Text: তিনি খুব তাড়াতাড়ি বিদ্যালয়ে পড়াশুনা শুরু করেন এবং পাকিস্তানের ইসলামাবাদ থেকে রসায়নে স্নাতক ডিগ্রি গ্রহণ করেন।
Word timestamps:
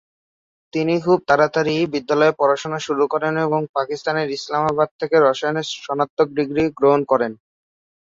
তিনি 0.73 0.93
খুব 1.05 1.19
তাড়াতাড়ি 1.29 1.75
বিদ্যালয়ে 1.93 2.37
পড়াশুনা 2.39 2.79
শুরু 2.79 3.03
করেন 3.13 3.33
এবং 3.47 3.61
পাকিস্তানের 3.75 4.27
ইসলামাবাদ 4.31 4.89
থেকে 4.99 5.15
রসায়নে 5.19 5.61
স্নাতক 5.73 6.27
ডিগ্রি 6.37 6.63
গ্রহণ 6.77 7.01
করেন। 7.11 7.31